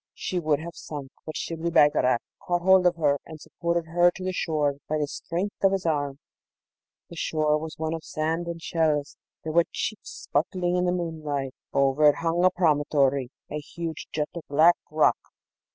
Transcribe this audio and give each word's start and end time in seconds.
She 0.15 0.39
would 0.39 0.59
have 0.59 0.73
sunk, 0.73 1.11
but 1.27 1.37
Shibli 1.37 1.69
Bagarag 1.69 2.17
caught 2.41 2.63
hold 2.63 2.87
of 2.87 2.95
her, 2.95 3.19
and 3.23 3.39
supported 3.39 3.85
her 3.85 4.09
to 4.15 4.23
the 4.23 4.33
shore 4.33 4.77
by 4.89 4.97
the 4.97 5.05
strength 5.05 5.63
of 5.63 5.73
his 5.73 5.85
right 5.85 5.91
arm. 5.91 6.17
The 7.09 7.15
shore 7.15 7.59
was 7.59 7.77
one 7.77 7.93
of 7.93 8.03
sand 8.03 8.47
and 8.47 8.59
shells, 8.59 9.15
their 9.43 9.51
wet 9.53 9.69
cheeks 9.71 10.09
sparkling 10.09 10.75
in 10.75 10.85
the 10.85 10.91
moonlight; 10.91 11.53
over 11.71 12.05
it 12.09 12.15
hung 12.15 12.43
a 12.43 12.49
promontory, 12.49 13.29
a 13.51 13.59
huge 13.59 14.07
jut 14.11 14.29
of 14.33 14.41
black 14.49 14.77
rock. 14.89 15.19